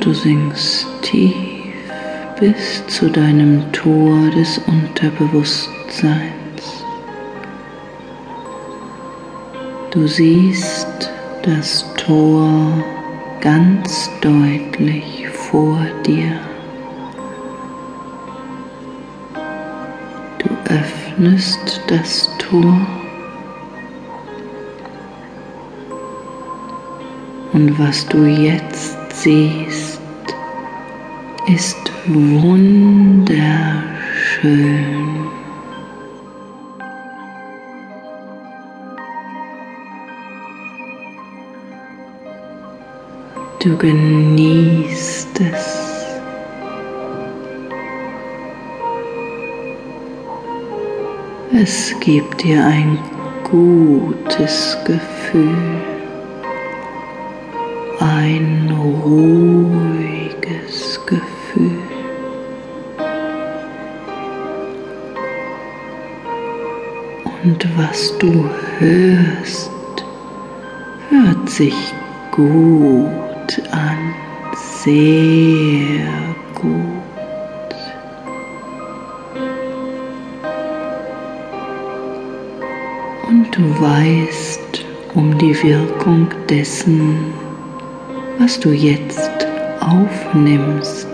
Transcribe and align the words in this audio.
Du 0.00 0.14
sinkst 0.14 0.86
tief 1.02 1.34
bis 2.38 2.86
zu 2.86 3.10
deinem 3.10 3.70
Tor 3.72 4.30
des 4.30 4.58
Unterbewusstseins. 4.66 6.84
Du 9.90 10.06
siehst 10.06 11.10
das 11.42 11.84
Tor 11.96 12.72
ganz 13.40 14.08
deutlich 14.20 15.26
vor 15.28 15.78
dir. 16.06 16.38
Du 20.38 20.48
öffnest 20.72 21.82
das 21.88 22.30
Tor 22.38 22.78
und 27.52 27.78
was 27.78 28.06
du 28.06 28.24
jetzt 28.24 28.96
siehst, 29.22 29.87
ist 31.48 31.90
wunderschön. 32.06 33.28
Du 43.60 43.76
genießt 43.76 45.40
es. 45.40 45.78
Es 51.60 51.94
gibt 52.00 52.44
dir 52.44 52.64
ein 52.64 52.98
gutes 53.42 54.76
Gefühl, 54.84 55.56
ein 58.00 58.70
ruhiges 58.70 59.60
Gefühl. 61.06 61.37
Und 67.44 67.66
was 67.76 68.16
du 68.18 68.48
hörst, 68.78 69.70
hört 71.08 71.48
sich 71.48 71.74
gut 72.30 73.62
an, 73.72 74.14
sehr 74.54 75.98
gut. 76.54 76.68
Und 83.26 83.50
du 83.56 83.80
weißt 83.80 84.84
um 85.14 85.36
die 85.38 85.62
Wirkung 85.62 86.28
dessen, 86.48 87.32
was 88.38 88.60
du 88.60 88.70
jetzt 88.70 89.46
aufnimmst. 89.80 91.07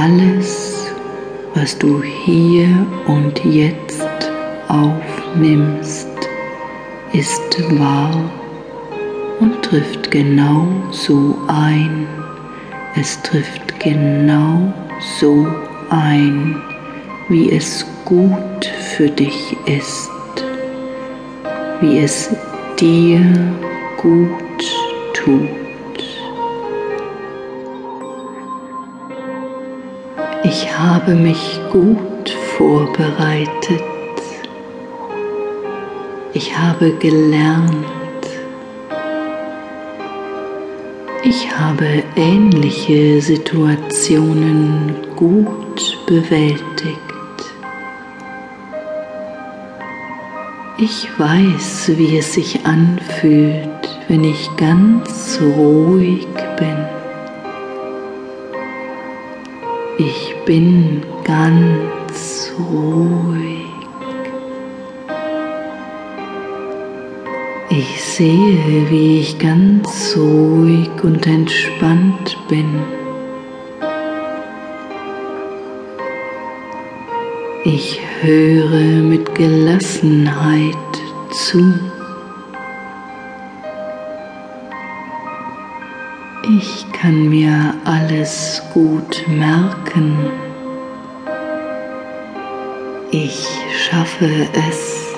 Alles, 0.00 0.86
was 1.54 1.76
du 1.76 2.00
hier 2.00 2.68
und 3.08 3.44
jetzt 3.44 4.30
aufnimmst, 4.68 6.06
ist 7.12 7.80
wahr 7.80 8.30
und 9.40 9.60
trifft 9.60 10.08
genau 10.12 10.68
so 10.92 11.36
ein. 11.48 12.06
Es 12.94 13.20
trifft 13.22 13.80
genau 13.80 14.72
so 15.18 15.48
ein, 15.90 16.62
wie 17.28 17.50
es 17.50 17.84
gut 18.04 18.66
für 18.94 19.10
dich 19.10 19.56
ist, 19.66 20.10
wie 21.80 21.98
es 21.98 22.30
dir 22.78 23.20
gut 23.96 24.64
tut. 25.12 25.67
Ich 30.50 30.78
habe 30.78 31.14
mich 31.14 31.60
gut 31.70 32.30
vorbereitet. 32.56 33.82
Ich 36.32 36.56
habe 36.56 36.92
gelernt, 36.92 37.84
Ich 41.24 41.50
habe 41.50 42.04
ähnliche 42.16 43.20
Situationen 43.20 44.94
gut 45.16 45.98
bewältigt. 46.06 46.98
Ich 50.78 51.08
weiß, 51.18 51.92
wie 51.96 52.16
es 52.18 52.34
sich 52.34 52.64
anfühlt, 52.64 53.98
wenn 54.06 54.24
ich 54.24 54.48
ganz 54.56 55.38
ruhig 55.42 56.26
bin. 56.56 56.97
Ich 60.00 60.32
bin 60.46 61.02
ganz 61.24 62.52
ruhig. 62.70 63.66
Ich 67.68 68.04
sehe, 68.04 68.88
wie 68.90 69.18
ich 69.18 69.36
ganz 69.40 70.16
ruhig 70.16 70.88
und 71.02 71.26
entspannt 71.26 72.38
bin. 72.48 72.80
Ich 77.64 78.00
höre 78.22 79.02
mit 79.02 79.34
Gelassenheit 79.34 80.76
zu. 81.32 81.74
Ich 86.56 86.90
kann 86.92 87.28
mir 87.28 87.74
alles 87.84 88.62
gut 88.72 89.22
merken. 89.28 90.30
Ich 93.10 93.46
schaffe 93.76 94.48
es. 94.54 95.14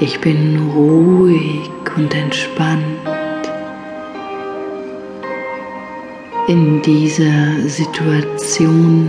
Ich 0.00 0.20
bin 0.20 0.58
ruhig 0.74 1.70
und 1.94 2.12
entspannt. 2.16 2.82
In 6.48 6.82
dieser 6.82 7.68
Situation 7.68 9.08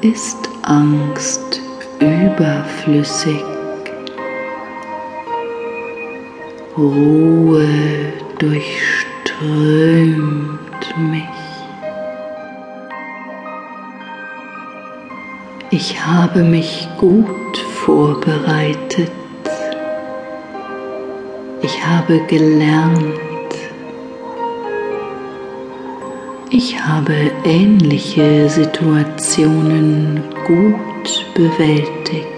ist 0.00 0.48
Angst 0.62 1.60
überflüssig. 2.00 3.44
Ruhe 6.78 8.06
durchströmt 9.40 10.98
mich. 11.10 11.24
Ich 15.70 16.00
habe 16.00 16.42
mich 16.42 16.88
gut 16.98 17.58
vorbereitet. 17.74 19.10
Ich 21.62 21.84
habe 21.84 22.20
gelernt. 22.28 23.20
Ich 26.50 26.80
habe 26.80 27.32
ähnliche 27.44 28.48
Situationen 28.48 30.22
gut 30.46 31.26
bewältigt. 31.34 32.36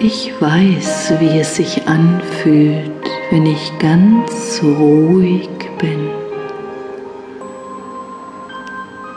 Ich 0.00 0.32
weiß, 0.40 1.12
wie 1.20 1.38
es 1.38 1.56
sich 1.56 1.86
anfühlt, 1.86 2.99
wenn 3.30 3.46
ich 3.46 3.72
ganz 3.78 4.60
ruhig 4.62 5.48
bin. 5.78 6.10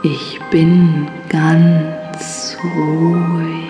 Ich 0.04 0.40
bin 0.52 1.08
ganz 1.30 2.56
ruhig. 2.64 3.70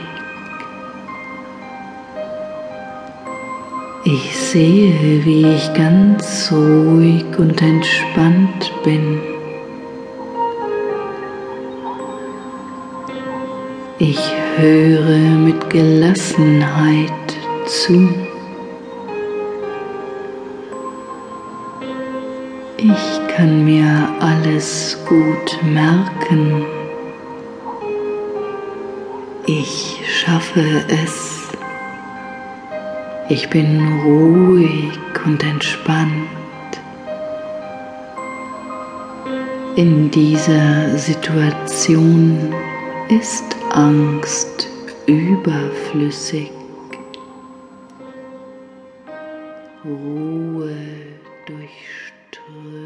Ich 4.03 4.37
sehe, 4.37 5.23
wie 5.23 5.47
ich 5.47 5.73
ganz 5.75 6.51
ruhig 6.51 7.25
und 7.37 7.61
entspannt 7.61 8.73
bin. 8.83 9.21
Ich 13.99 14.19
höre 14.57 15.37
mit 15.37 15.69
Gelassenheit 15.69 17.11
zu. 17.65 18.22
Ich 22.85 23.27
kann 23.33 23.63
mir 23.63 24.09
alles 24.19 24.97
gut 25.07 25.57
merken. 25.63 26.65
Ich 29.45 30.01
schaffe 30.05 30.83
es. 30.89 31.47
Ich 33.29 33.49
bin 33.49 34.01
ruhig 34.03 34.99
und 35.23 35.41
entspannt. 35.45 36.27
In 39.77 40.11
dieser 40.11 40.97
Situation 40.97 42.53
ist 43.07 43.45
Angst 43.71 44.67
überflüssig. 45.05 46.51
Ruhe 49.85 50.75
time. 52.45 52.82